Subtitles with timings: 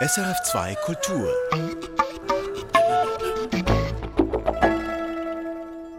[0.00, 1.28] SRF2 Kultur.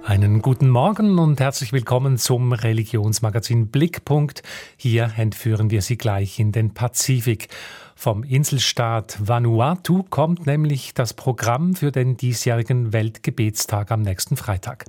[0.06, 4.42] Einen guten Morgen und herzlich willkommen zum Religionsmagazin Blickpunkt.
[4.78, 7.50] Hier entführen wir Sie gleich in den Pazifik.
[7.94, 14.86] Vom Inselstaat Vanuatu kommt nämlich das Programm für den diesjährigen Weltgebetstag am nächsten Freitag.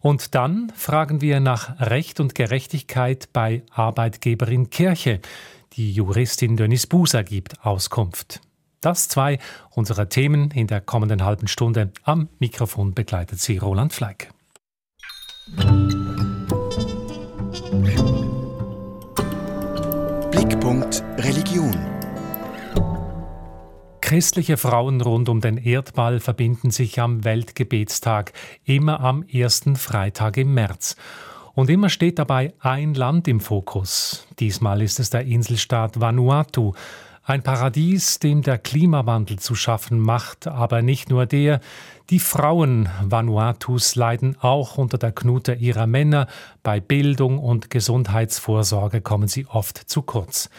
[0.00, 5.20] Und dann fragen wir nach Recht und Gerechtigkeit bei Arbeitgeberin Kirche.
[5.76, 8.40] Die Juristin Dönis Buser gibt Auskunft.
[8.80, 11.90] Das zwei unserer Themen in der kommenden halben Stunde.
[12.04, 14.30] Am Mikrofon begleitet sie Roland Fleck.
[20.30, 21.74] Blickpunkt Religion.
[24.00, 28.32] Christliche Frauen rund um den Erdball verbinden sich am Weltgebetstag,
[28.64, 30.94] immer am ersten Freitag im März.
[31.54, 34.26] Und immer steht dabei ein Land im Fokus.
[34.40, 36.72] Diesmal ist es der Inselstaat Vanuatu.
[37.22, 41.60] Ein Paradies, dem der Klimawandel zu schaffen macht, aber nicht nur der.
[42.10, 46.26] Die Frauen Vanuatus leiden auch unter der Knute ihrer Männer.
[46.62, 50.50] Bei Bildung und Gesundheitsvorsorge kommen sie oft zu kurz.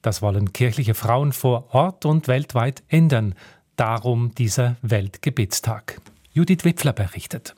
[0.00, 3.34] Das wollen kirchliche Frauen vor Ort und weltweit ändern.
[3.76, 6.00] Darum dieser Weltgebetstag.
[6.32, 7.54] Judith Wipfler berichtet.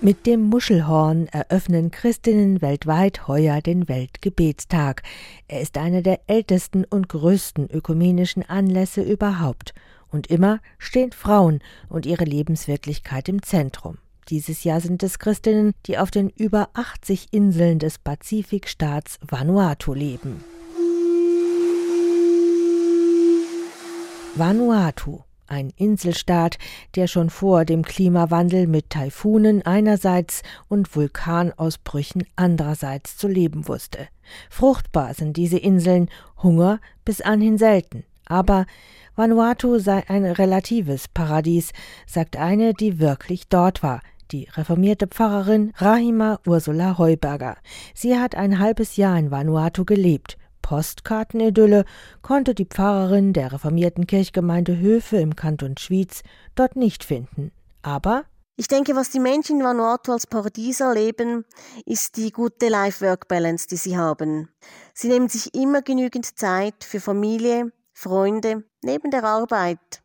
[0.00, 5.02] Mit dem Muschelhorn eröffnen Christinnen weltweit heuer den Weltgebetstag.
[5.48, 9.74] Er ist einer der ältesten und größten ökumenischen Anlässe überhaupt.
[10.08, 13.98] Und immer stehen Frauen und ihre Lebenswirklichkeit im Zentrum.
[14.28, 20.44] Dieses Jahr sind es Christinnen, die auf den über 80 Inseln des Pazifikstaats Vanuatu leben.
[24.36, 26.58] Vanuatu ein Inselstaat,
[26.94, 34.08] der schon vor dem Klimawandel mit Taifunen einerseits und Vulkanausbrüchen andererseits zu leben wusste.
[34.50, 36.08] Fruchtbar sind diese Inseln,
[36.42, 38.04] Hunger bis anhin selten.
[38.26, 38.66] Aber
[39.16, 41.72] Vanuatu sei ein relatives Paradies,
[42.06, 47.56] sagt eine, die wirklich dort war, die reformierte Pfarrerin Rahima Ursula Heuberger.
[47.94, 50.36] Sie hat ein halbes Jahr in Vanuatu gelebt
[50.68, 51.86] Postkartenidylle
[52.20, 56.20] konnte die Pfarrerin der reformierten Kirchgemeinde Höfe im Kanton Schwyz
[56.56, 57.52] dort nicht finden.
[57.80, 58.24] Aber
[58.54, 61.46] ich denke, was die Menschen in Vanuatu als Paradies erleben,
[61.86, 64.50] ist die gute Life-Work-Balance, die sie haben.
[64.92, 70.02] Sie nehmen sich immer genügend Zeit für Familie, Freunde, neben der Arbeit.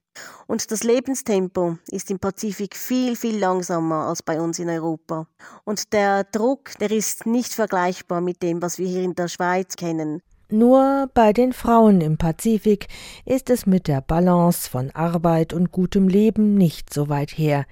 [0.47, 5.28] Und das Lebenstempo ist im Pazifik viel, viel langsamer als bei uns in Europa.
[5.66, 9.75] Und der Druck, der ist nicht vergleichbar mit dem, was wir hier in der Schweiz
[9.75, 10.22] kennen.
[10.50, 12.88] Nur bei den Frauen im Pazifik
[13.26, 17.66] ist es mit der Balance von Arbeit und gutem Leben nicht so weit her.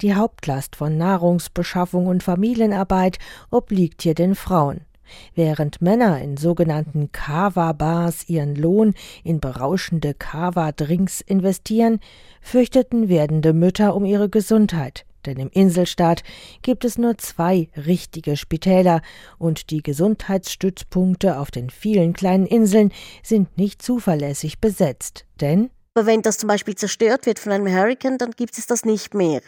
[0.00, 3.18] Die Hauptlast von Nahrungsbeschaffung und Familienarbeit
[3.50, 4.80] obliegt hier den Frauen.
[5.34, 12.00] Während Männer in sogenannten Kava-Bars ihren Lohn in berauschende Kava-Drinks investieren,
[12.40, 16.22] fürchteten werdende Mütter um ihre Gesundheit denn im Inselstaat
[16.62, 19.02] gibt es nur zwei richtige Spitäler
[19.38, 22.92] und die Gesundheitsstützpunkte auf den vielen kleinen Inseln
[23.22, 28.18] sind nicht zuverlässig besetzt, denn aber wenn das zum Beispiel zerstört wird von einem Hurricane,
[28.18, 29.40] dann gibt es das nicht mehr.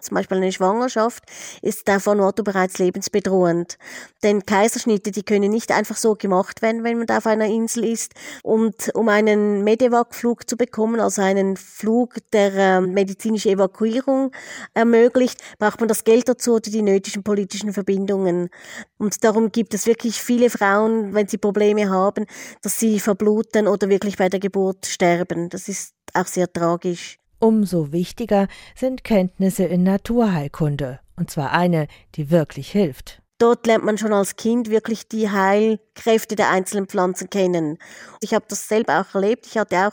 [0.00, 1.24] Zum Beispiel eine Schwangerschaft
[1.62, 3.78] ist der Vanuatu bereits lebensbedrohend.
[4.22, 7.84] Denn Kaiserschnitte, die können nicht einfach so gemacht werden, wenn man da auf einer Insel
[7.84, 8.12] ist.
[8.42, 14.32] Und um einen Medevac-Flug zu bekommen, also einen Flug, der äh, medizinische Evakuierung
[14.74, 18.50] ermöglicht, braucht man das Geld dazu oder die nötigen politischen Verbindungen.
[18.98, 22.26] Und darum gibt es wirklich viele Frauen, wenn sie Probleme haben,
[22.62, 25.48] dass sie verbluten oder wirklich bei der Geburt sterben.
[25.48, 27.19] Das ist auch sehr tragisch.
[27.40, 33.22] Umso wichtiger sind Kenntnisse in Naturheilkunde, und zwar eine, die wirklich hilft.
[33.40, 37.78] Dort lernt man schon als Kind wirklich die Heilkräfte der einzelnen Pflanzen kennen.
[38.20, 39.46] Ich habe das selber auch erlebt.
[39.46, 39.92] Ich hatte auch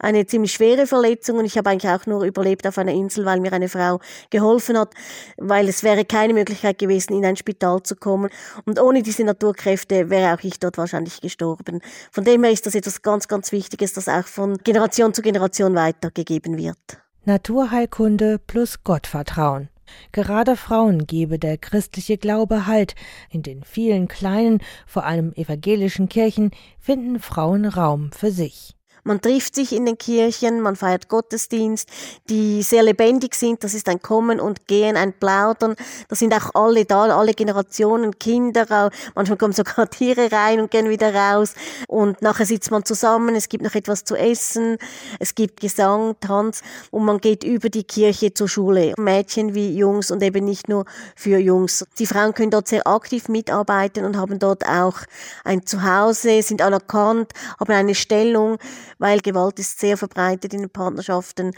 [0.00, 3.38] eine ziemlich schwere Verletzung und ich habe eigentlich auch nur überlebt auf einer Insel, weil
[3.38, 4.92] mir eine Frau geholfen hat,
[5.36, 8.28] weil es wäre keine Möglichkeit gewesen, in ein Spital zu kommen.
[8.64, 11.82] Und ohne diese Naturkräfte wäre auch ich dort wahrscheinlich gestorben.
[12.10, 15.76] Von dem her ist das etwas ganz, ganz Wichtiges, das auch von Generation zu Generation
[15.76, 16.76] weitergegeben wird.
[17.24, 19.68] Naturheilkunde plus Gottvertrauen.
[20.12, 22.94] Gerade Frauen gebe der christliche Glaube Halt.
[23.30, 28.74] In den vielen kleinen, vor allem evangelischen Kirchen finden Frauen Raum für sich.
[29.04, 31.88] Man trifft sich in den Kirchen, man feiert Gottesdienst,
[32.28, 33.64] die sehr lebendig sind.
[33.64, 35.76] Das ist ein Kommen und Gehen, ein Plaudern.
[36.08, 38.90] Da sind auch alle da, alle Generationen, Kinder.
[39.14, 41.54] Manchmal kommen sogar Tiere rein und gehen wieder raus.
[41.88, 43.34] Und nachher sitzt man zusammen.
[43.34, 44.76] Es gibt noch etwas zu essen.
[45.18, 46.62] Es gibt Gesang, Tanz.
[46.90, 48.94] Und man geht über die Kirche zur Schule.
[48.98, 50.84] Mädchen wie Jungs und eben nicht nur
[51.16, 51.84] für Jungs.
[51.98, 54.98] Die Frauen können dort sehr aktiv mitarbeiten und haben dort auch
[55.44, 58.58] ein Zuhause, sind anerkannt, haben eine Stellung
[59.00, 61.52] weil Gewalt ist sehr verbreitet in den Partnerschaften,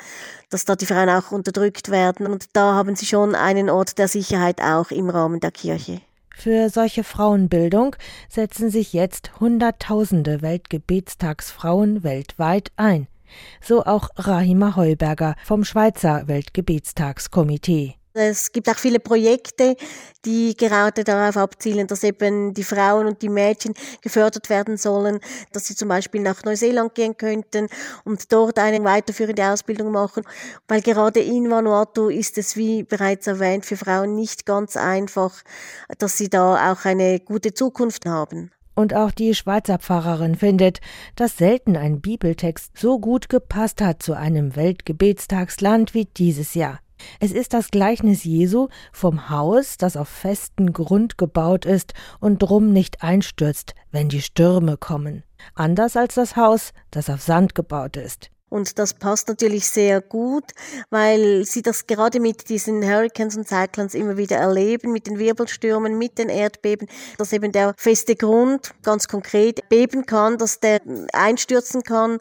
[0.48, 2.26] dass da die Frauen auch unterdrückt werden.
[2.26, 6.00] Und da haben sie schon einen Ort der Sicherheit auch im Rahmen der Kirche.
[6.34, 7.94] Für solche Frauenbildung
[8.28, 13.06] setzen sich jetzt Hunderttausende Weltgebetstagsfrauen weltweit ein.
[13.60, 17.96] So auch Rahima Heuberger vom Schweizer Weltgebetstagskomitee.
[18.14, 19.74] Es gibt auch viele Projekte,
[20.24, 25.18] die gerade darauf abzielen, dass eben die Frauen und die Mädchen gefördert werden sollen,
[25.52, 27.68] dass sie zum Beispiel nach Neuseeland gehen könnten
[28.04, 30.24] und dort eine weiterführende Ausbildung machen,
[30.68, 35.42] weil gerade in Vanuatu ist es, wie bereits erwähnt, für Frauen nicht ganz einfach,
[35.98, 38.50] dass sie da auch eine gute Zukunft haben.
[38.74, 40.80] Und auch die Schweizer Pfarrerin findet,
[41.16, 46.78] dass selten ein Bibeltext so gut gepasst hat zu einem Weltgebetstagsland wie dieses Jahr.
[47.20, 52.72] Es ist das Gleichnis Jesu vom Haus, das auf festen Grund gebaut ist und drum
[52.72, 55.24] nicht einstürzt, wenn die Stürme kommen.
[55.54, 58.30] Anders als das Haus, das auf Sand gebaut ist.
[58.52, 60.44] Und das passt natürlich sehr gut,
[60.90, 65.96] weil sie das gerade mit diesen Hurricanes und Cyclones immer wieder erleben, mit den Wirbelstürmen,
[65.96, 70.82] mit den Erdbeben, dass eben der feste Grund ganz konkret beben kann, dass der
[71.14, 72.18] einstürzen kann.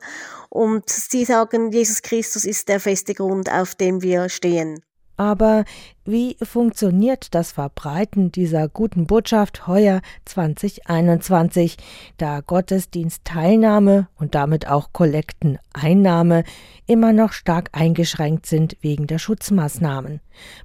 [0.48, 4.82] Und sie sagen, Jesus Christus ist der feste Grund, auf dem wir stehen.
[5.22, 5.66] Aber
[6.04, 11.78] wie funktioniert das Verbreiten dieser guten Botschaft heuer 2021,
[12.18, 16.44] da Gottesdienstteilnahme und damit auch Kollekteneinnahme
[16.88, 20.22] immer noch stark eingeschränkt sind wegen der Schutzmaßnahmen?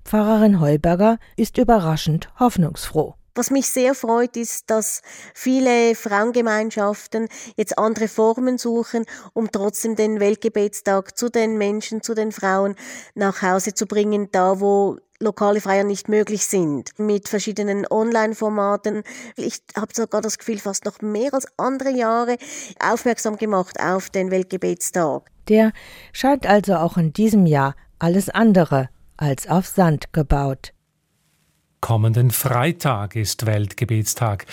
[0.07, 3.15] Pfarrerin Heuberger ist überraschend hoffnungsfroh.
[3.37, 5.03] Was mich sehr freut, ist, dass
[5.35, 9.05] viele Frauengemeinschaften jetzt andere Formen suchen,
[9.35, 12.77] um trotzdem den Weltgebetstag zu den Menschen, zu den Frauen
[13.15, 19.03] nach Hause zu bringen, da wo lokale Feier nicht möglich sind, mit verschiedenen Online-Formaten.
[19.37, 22.39] Ich habe sogar das Gefühl, fast noch mehr als andere Jahre
[22.83, 25.31] aufmerksam gemacht auf den Weltgebetstag.
[25.49, 25.73] Der
[26.13, 28.89] scheint also auch in diesem Jahr alles andere
[29.19, 30.73] als auf Sand gebaut.
[31.87, 34.47] Kommenden Freitag ist Weltgebetstag.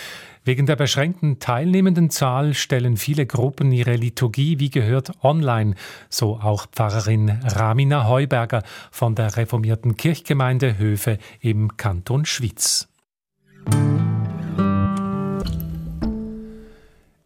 [0.44, 5.74] Wegen der beschränkten teilnehmenden Zahl stellen viele Gruppen ihre Liturgie wie gehört online,
[6.10, 12.88] so auch Pfarrerin Ramina Heuberger von der reformierten Kirchgemeinde Höfe im Kanton Schwyz.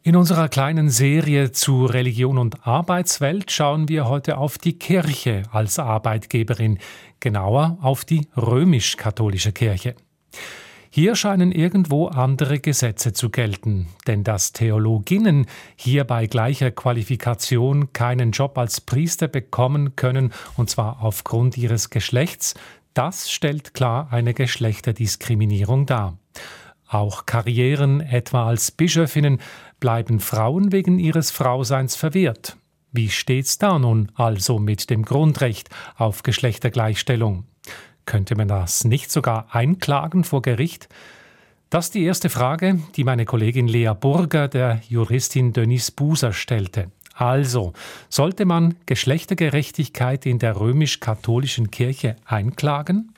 [0.07, 5.80] In unserer kleinen Serie zu Religion und Arbeitswelt schauen wir heute auf die Kirche als
[5.80, 6.80] Arbeitgeberin,
[7.19, 9.95] genauer auf die römisch-katholische Kirche.
[10.89, 15.45] Hier scheinen irgendwo andere Gesetze zu gelten, denn dass Theologinnen
[15.75, 22.54] hier bei gleicher Qualifikation keinen Job als Priester bekommen können, und zwar aufgrund ihres Geschlechts,
[22.94, 26.18] das stellt klar eine Geschlechterdiskriminierung dar.
[26.89, 29.42] Auch Karrieren, etwa als Bischöfinnen,
[29.79, 32.57] bleiben Frauen wegen ihres Frauseins verwehrt.
[32.91, 37.45] Wie steht's da nun also mit dem Grundrecht auf Geschlechtergleichstellung?
[38.06, 40.88] Könnte man das nicht sogar einklagen vor Gericht?
[41.69, 46.91] Das ist die erste Frage, die meine Kollegin Lea Burger der Juristin Denise Buser stellte.
[47.13, 47.73] Also,
[48.09, 53.12] sollte man Geschlechtergerechtigkeit in der römisch-katholischen Kirche einklagen?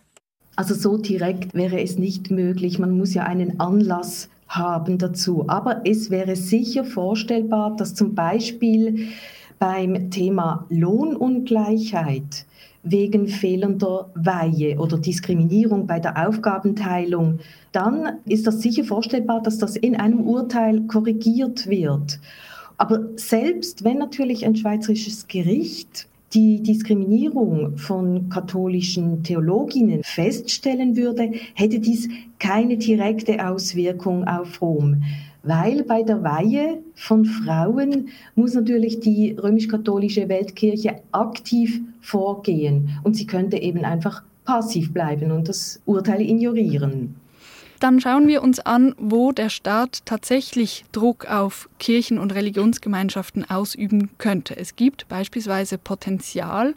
[0.55, 2.79] Also so direkt wäre es nicht möglich.
[2.79, 5.45] Man muss ja einen Anlass haben dazu.
[5.47, 9.09] Aber es wäre sicher vorstellbar, dass zum Beispiel
[9.59, 12.45] beim Thema Lohnungleichheit
[12.83, 17.39] wegen fehlender Weihe oder Diskriminierung bei der Aufgabenteilung,
[17.71, 22.19] dann ist das sicher vorstellbar, dass das in einem Urteil korrigiert wird.
[22.77, 31.79] Aber selbst wenn natürlich ein schweizerisches Gericht die Diskriminierung von katholischen Theologinnen feststellen würde, hätte
[31.79, 32.07] dies
[32.37, 35.03] keine direkte Auswirkung auf Rom.
[35.41, 43.25] Weil bei der Weihe von Frauen muss natürlich die römisch-katholische Weltkirche aktiv vorgehen und sie
[43.25, 47.15] könnte eben einfach passiv bleiben und das Urteil ignorieren.
[47.79, 54.09] Dann schauen wir uns an, wo der Staat tatsächlich Druck auf Kirchen und Religionsgemeinschaften ausüben
[54.17, 54.57] könnte.
[54.57, 56.75] Es gibt beispielsweise Potenzial,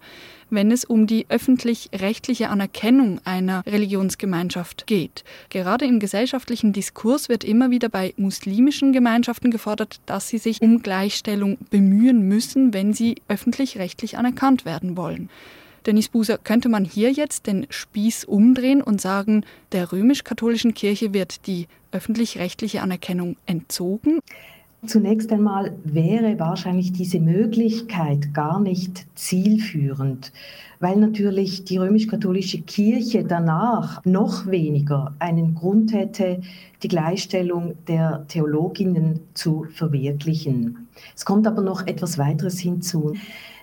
[0.49, 5.25] wenn es um die öffentlich-rechtliche Anerkennung einer Religionsgemeinschaft geht.
[5.50, 10.82] Gerade im gesellschaftlichen Diskurs wird immer wieder bei muslimischen Gemeinschaften gefordert, dass sie sich um
[10.82, 15.30] Gleichstellung bemühen müssen, wenn sie öffentlich-rechtlich anerkannt werden wollen.
[15.86, 21.46] Dennis Buser, könnte man hier jetzt den Spieß umdrehen und sagen, der römisch-katholischen Kirche wird
[21.46, 24.20] die öffentlich-rechtliche Anerkennung entzogen?
[24.84, 30.32] Zunächst einmal wäre wahrscheinlich diese Möglichkeit gar nicht zielführend,
[30.80, 36.40] weil natürlich die römisch-katholische Kirche danach noch weniger einen Grund hätte,
[36.82, 40.88] die Gleichstellung der Theologinnen zu verwirklichen.
[41.14, 43.14] Es kommt aber noch etwas weiteres hinzu.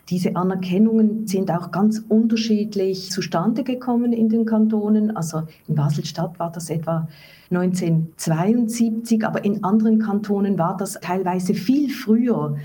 [0.09, 5.15] Diese Anerkennungen sind auch ganz unterschiedlich zustande gekommen in den Kantonen.
[5.15, 7.07] Also in Basel-Stadt war das etwa
[7.51, 12.57] 1972, aber in anderen Kantonen war das teilweise viel früher,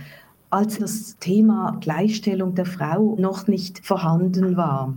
[0.49, 4.95] als das Thema Gleichstellung der Frau noch nicht vorhanden war.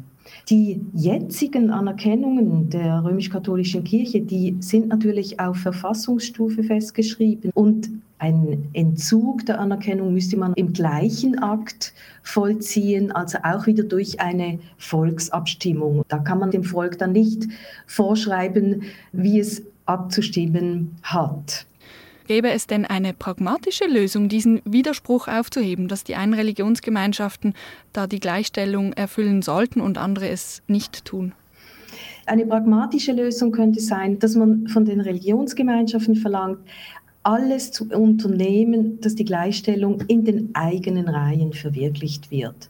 [0.49, 7.89] Die jetzigen Anerkennungen der römisch-katholischen Kirche, die sind natürlich auf Verfassungsstufe festgeschrieben und
[8.19, 14.59] ein Entzug der Anerkennung müsste man im gleichen Akt vollziehen, also auch wieder durch eine
[14.77, 16.03] Volksabstimmung.
[16.07, 17.45] Da kann man dem Volk dann nicht
[17.85, 21.67] vorschreiben, wie es abzustimmen hat.
[22.27, 27.53] Gäbe es denn eine pragmatische Lösung, diesen Widerspruch aufzuheben, dass die einen Religionsgemeinschaften
[27.93, 31.31] da die Gleichstellung erfüllen sollten und andere es nicht tun?
[32.25, 36.59] Eine pragmatische Lösung könnte sein, dass man von den Religionsgemeinschaften verlangt,
[37.23, 42.69] alles zu unternehmen, dass die Gleichstellung in den eigenen Reihen verwirklicht wird.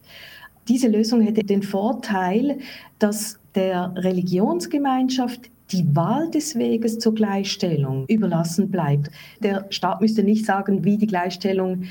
[0.68, 2.60] Diese Lösung hätte den Vorteil,
[3.00, 9.12] dass der Religionsgemeinschaft die Wahl des Weges zur Gleichstellung überlassen bleibt.
[9.42, 11.84] Der Staat müsste nicht sagen, wie die Gleichstellung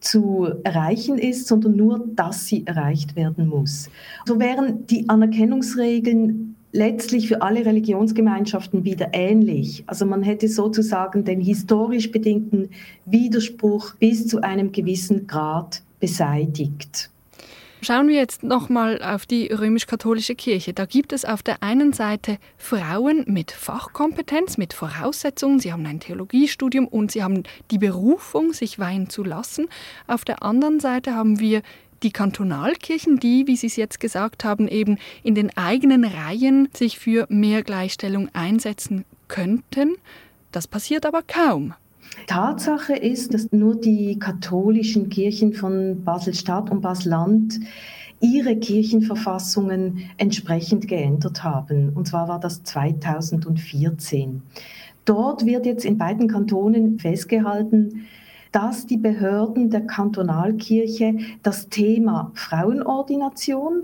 [0.00, 3.90] zu erreichen ist, sondern nur, dass sie erreicht werden muss.
[4.26, 9.84] So wären die Anerkennungsregeln letztlich für alle Religionsgemeinschaften wieder ähnlich.
[9.86, 12.70] Also man hätte sozusagen den historisch bedingten
[13.04, 17.10] Widerspruch bis zu einem gewissen Grad beseitigt.
[17.82, 20.74] Schauen wir jetzt nochmal auf die römisch-katholische Kirche.
[20.74, 25.60] Da gibt es auf der einen Seite Frauen mit Fachkompetenz, mit Voraussetzungen.
[25.60, 29.66] Sie haben ein Theologiestudium und sie haben die Berufung, sich weihen zu lassen.
[30.06, 31.62] Auf der anderen Seite haben wir
[32.02, 36.98] die Kantonalkirchen, die, wie Sie es jetzt gesagt haben, eben in den eigenen Reihen sich
[36.98, 39.96] für mehr Gleichstellung einsetzen könnten.
[40.52, 41.74] Das passiert aber kaum.
[42.26, 47.60] Tatsache ist, dass nur die katholischen Kirchen von Basel-Stadt und Basel-Land
[48.20, 51.90] ihre Kirchenverfassungen entsprechend geändert haben.
[51.94, 54.42] Und zwar war das 2014.
[55.04, 58.06] Dort wird jetzt in beiden Kantonen festgehalten,
[58.52, 63.82] dass die Behörden der Kantonalkirche das Thema Frauenordination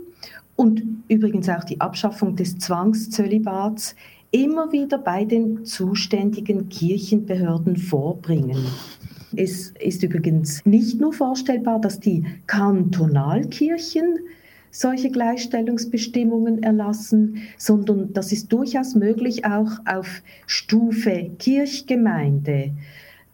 [0.57, 3.95] und übrigens auch die Abschaffung des Zwangszölibats
[4.43, 8.67] immer wieder bei den zuständigen Kirchenbehörden vorbringen.
[9.35, 14.19] Es ist übrigens nicht nur vorstellbar, dass die Kantonalkirchen
[14.71, 22.73] solche Gleichstellungsbestimmungen erlassen, sondern das ist durchaus möglich auch auf Stufe Kirchgemeinde,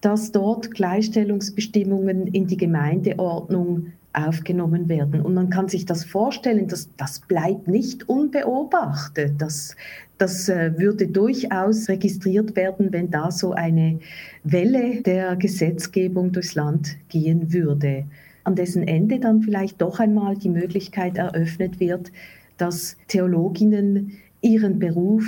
[0.00, 5.22] dass dort Gleichstellungsbestimmungen in die Gemeindeordnung aufgenommen werden.
[5.22, 9.34] Und man kann sich das vorstellen, dass das bleibt nicht unbeobachtet.
[9.38, 9.76] Das,
[10.18, 13.98] das äh, würde durchaus registriert werden, wenn da so eine
[14.44, 18.04] Welle der Gesetzgebung durchs Land gehen würde,
[18.44, 22.12] an dessen Ende dann vielleicht doch einmal die Möglichkeit eröffnet wird,
[22.58, 25.24] dass Theologinnen ihren Beruf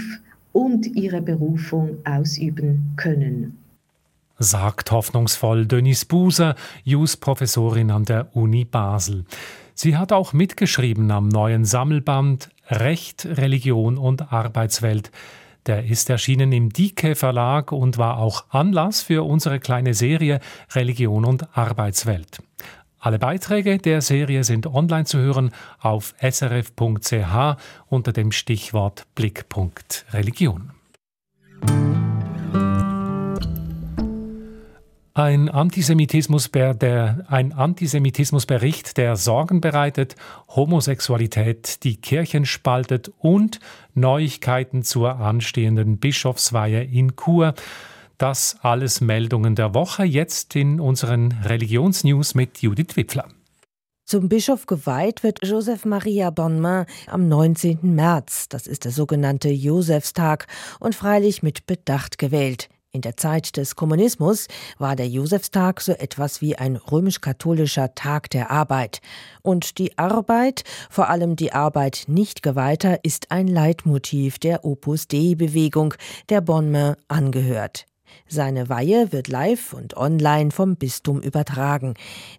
[0.52, 3.63] und ihre Berufung ausüben können
[4.38, 9.24] sagt hoffnungsvoll Denise Buser, Jus-Professorin an der Uni Basel.
[9.74, 15.10] Sie hat auch mitgeschrieben am neuen Sammelband Recht, Religion und Arbeitswelt.
[15.66, 20.40] Der ist erschienen im Dike Verlag und war auch Anlass für unsere kleine Serie
[20.74, 22.38] Religion und Arbeitswelt.
[22.98, 27.56] Alle Beiträge der Serie sind online zu hören auf srf.ch
[27.88, 30.70] unter dem Stichwort Blickpunkt Religion.
[35.16, 40.16] Ein, Antisemitismus, der, ein Antisemitismusbericht, der Sorgen bereitet,
[40.48, 43.60] Homosexualität die Kirchen spaltet und
[43.94, 47.54] Neuigkeiten zur anstehenden Bischofsweihe in Chur.
[48.18, 53.28] Das alles Meldungen der Woche jetzt in unseren Religionsnews mit Judith Wipfler.
[54.06, 57.78] Zum Bischof geweiht wird Joseph Maria Bonmain am 19.
[57.82, 58.48] März.
[58.48, 60.48] Das ist der sogenannte Josefstag
[60.80, 62.68] und freilich mit Bedacht gewählt.
[62.94, 64.46] In der Zeit des Kommunismus
[64.78, 69.00] war der Josefstag so etwas wie ein römisch-katholischer Tag der Arbeit.
[69.42, 75.94] Und die Arbeit, vor allem die Arbeit nicht geweihter, ist ein Leitmotiv der Opus Dei-Bewegung,
[76.28, 77.86] der Bonmain angehört.
[78.26, 81.94] Seine Weihe wird live und online vom Bistum übertragen.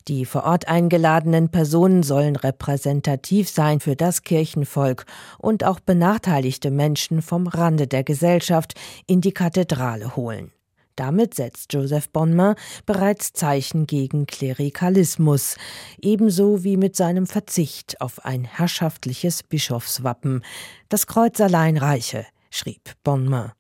[0.08, 5.06] Die vor Ort eingeladenen Personen sollen repräsentativ sein für das Kirchenvolk
[5.38, 8.74] und auch benachteiligte Menschen vom Rande der Gesellschaft
[9.08, 10.52] in die Kathedrale holen.
[10.96, 12.56] Damit setzt Joseph Bonmain
[12.86, 15.58] bereits Zeichen gegen Klerikalismus,
[16.02, 20.44] ebenso wie mit seinem Verzicht auf ein herrschaftliches Bischofswappen.
[20.88, 23.52] Das Kreuz allein reiche, schrieb Bonmain.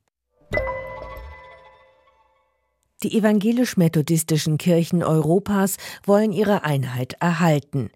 [3.05, 7.91] Die evangelisch-methodistischen Kirchen Europas wollen ihre Einheit erhalten.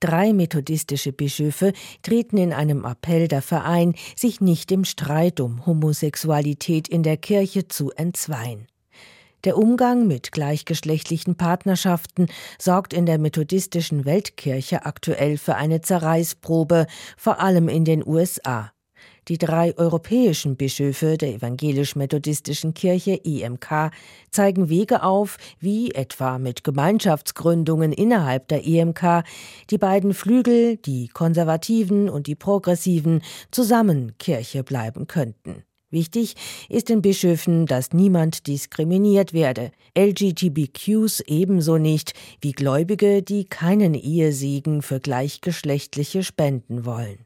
[0.00, 6.88] Drei methodistische Bischöfe treten in einem Appell dafür ein, sich nicht im Streit um Homosexualität
[6.88, 8.66] in der Kirche zu entzweien.
[9.44, 12.28] Der Umgang mit gleichgeschlechtlichen Partnerschaften
[12.58, 16.86] sorgt in der methodistischen Weltkirche aktuell für eine Zerreißprobe,
[17.18, 18.73] vor allem in den USA.
[19.28, 23.90] Die drei europäischen Bischöfe der evangelisch-methodistischen Kirche EMK
[24.30, 29.24] zeigen Wege auf, wie etwa mit Gemeinschaftsgründungen innerhalb der EMK
[29.70, 35.64] die beiden Flügel, die Konservativen und die Progressiven, zusammen Kirche bleiben könnten.
[35.90, 36.34] Wichtig
[36.68, 44.82] ist den Bischöfen, dass niemand diskriminiert werde, LGTBQs ebenso nicht wie Gläubige, die keinen Ehesegen
[44.82, 47.24] für gleichgeschlechtliche spenden wollen.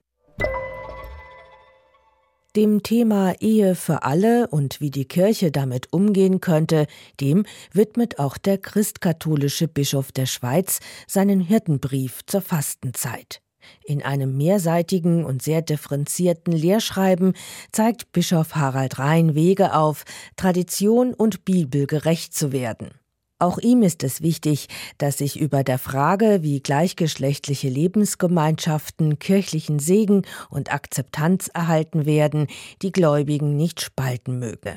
[2.57, 6.87] Dem Thema Ehe für alle und wie die Kirche damit umgehen könnte,
[7.21, 13.43] dem widmet auch der christkatholische Bischof der Schweiz seinen Hirtenbrief zur Fastenzeit.
[13.85, 17.35] In einem mehrseitigen und sehr differenzierten Lehrschreiben
[17.71, 20.05] zeigt Bischof Harald Rhein Wege auf,
[20.37, 22.98] Tradition und Bibel gerecht zu werden.
[23.41, 24.67] Auch ihm ist es wichtig,
[24.99, 32.49] dass sich über der Frage, wie gleichgeschlechtliche Lebensgemeinschaften kirchlichen Segen und Akzeptanz erhalten werden,
[32.83, 34.77] die Gläubigen nicht spalten möge.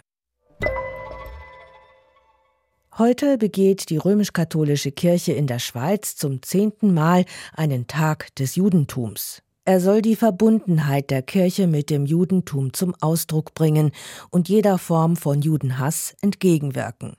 [2.97, 9.41] Heute begeht die römisch-katholische Kirche in der Schweiz zum zehnten Mal einen Tag des Judentums.
[9.65, 13.91] Er soll die Verbundenheit der Kirche mit dem Judentum zum Ausdruck bringen
[14.29, 17.15] und jeder Form von Judenhass entgegenwirken.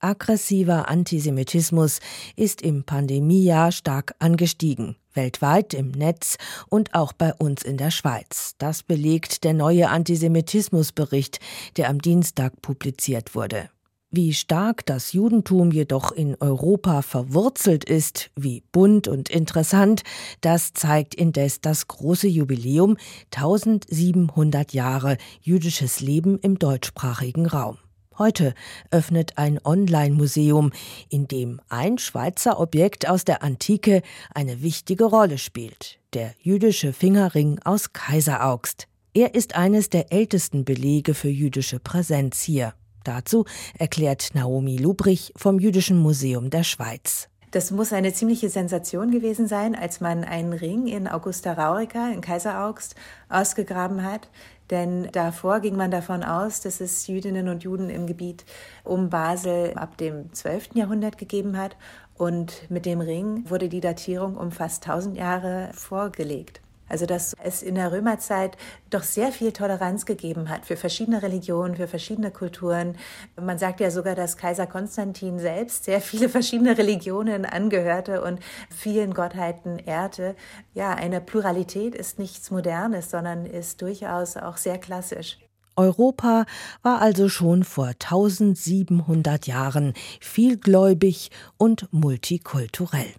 [0.00, 1.98] Aggressiver Antisemitismus
[2.36, 6.36] ist im Pandemiejahr stark angestiegen, weltweit im Netz
[6.68, 8.54] und auch bei uns in der Schweiz.
[8.58, 11.40] Das belegt der neue Antisemitismusbericht,
[11.76, 13.70] der am Dienstag publiziert wurde.
[14.10, 20.02] Wie stark das Judentum jedoch in Europa verwurzelt ist, wie bunt und interessant,
[20.40, 22.96] das zeigt indes das große Jubiläum
[23.34, 27.76] 1700 Jahre jüdisches Leben im deutschsprachigen Raum.
[28.18, 28.54] Heute
[28.90, 30.72] öffnet ein Online-Museum,
[31.08, 34.02] in dem ein Schweizer Objekt aus der Antike
[34.34, 38.88] eine wichtige Rolle spielt, der jüdische Fingerring aus Kaiseraugst.
[39.14, 42.74] Er ist eines der ältesten Belege für jüdische Präsenz hier.
[43.04, 43.44] Dazu
[43.78, 47.28] erklärt Naomi Lubrich vom Jüdischen Museum der Schweiz.
[47.50, 52.20] Das muss eine ziemliche Sensation gewesen sein, als man einen Ring in Augusta Raurica in
[52.20, 52.94] Kaiseraugst
[53.30, 54.28] ausgegraben hat,
[54.70, 58.44] denn davor ging man davon aus, dass es Jüdinnen und Juden im Gebiet
[58.84, 60.70] um Basel ab dem 12.
[60.74, 61.76] Jahrhundert gegeben hat.
[62.14, 66.60] Und mit dem Ring wurde die Datierung um fast 1000 Jahre vorgelegt.
[66.88, 68.56] Also dass es in der Römerzeit
[68.90, 72.96] doch sehr viel Toleranz gegeben hat für verschiedene Religionen, für verschiedene Kulturen.
[73.40, 79.14] Man sagt ja sogar, dass Kaiser Konstantin selbst sehr viele verschiedene Religionen angehörte und vielen
[79.14, 80.34] Gottheiten ehrte.
[80.74, 85.38] Ja, eine Pluralität ist nichts Modernes, sondern ist durchaus auch sehr klassisch.
[85.78, 86.44] Europa
[86.82, 93.14] war also schon vor 1700 Jahren vielgläubig und multikulturell.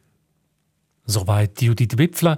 [1.06, 2.38] Soweit Judith Wipfler.